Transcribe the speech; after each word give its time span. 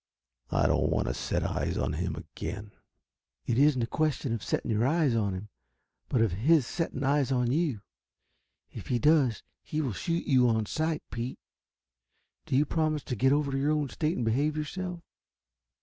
"I 0.49 0.65
don't 0.65 0.89
want 0.89 1.07
to 1.09 1.13
set 1.13 1.43
eyes 1.43 1.77
on 1.77 1.93
him 1.93 2.15
again." 2.15 2.71
"It 3.45 3.59
isn't 3.59 3.83
a 3.83 3.85
question 3.85 4.33
of 4.33 4.41
your 4.41 4.47
setting 4.47 4.81
eyes 4.81 5.13
on 5.15 5.35
him, 5.35 5.49
but 6.09 6.21
of 6.21 6.31
his 6.31 6.65
setting 6.65 7.03
eyes 7.03 7.31
on 7.31 7.51
you. 7.51 7.81
If 8.71 8.87
he 8.87 8.97
does, 8.97 9.43
he 9.61 9.79
will 9.79 9.93
shoot 9.93 10.25
you 10.25 10.49
on 10.49 10.65
sight, 10.65 11.03
Pete. 11.11 11.37
Do 12.47 12.55
you 12.57 12.65
promise 12.65 13.03
to 13.03 13.15
get 13.15 13.31
over 13.31 13.51
to 13.51 13.59
your 13.59 13.69
own 13.73 13.89
state 13.89 14.15
and 14.15 14.25
behave 14.25 14.57
yourself?" 14.57 15.01